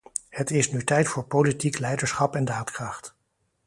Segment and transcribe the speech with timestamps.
[0.29, 3.15] Het is nu tijd voor politiek leiderschap en daadkracht.